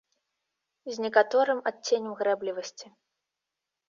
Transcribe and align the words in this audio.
З 0.95 1.03
некаторым 1.03 1.59
адценнем 1.71 2.13
грэблівасці. 2.21 2.87